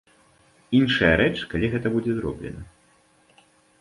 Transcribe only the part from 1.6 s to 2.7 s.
гэта будзе зроблена.